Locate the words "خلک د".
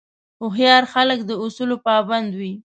0.93-1.31